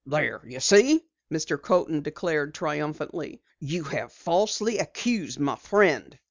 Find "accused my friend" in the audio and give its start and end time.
4.79-6.17